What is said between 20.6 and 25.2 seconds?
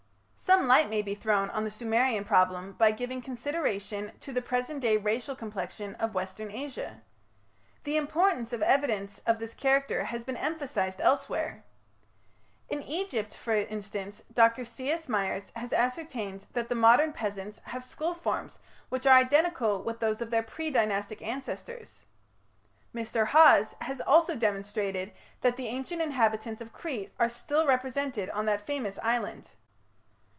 Dynastic ancestors. Mr. Hawes has also demonstrated